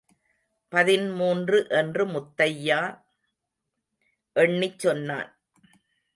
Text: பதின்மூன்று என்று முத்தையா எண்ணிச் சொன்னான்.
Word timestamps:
பதின்மூன்று 0.69 1.65
என்று 1.69 2.05
முத்தையா 2.07 2.81
எண்ணிச் 4.33 4.79
சொன்னான். 4.79 5.31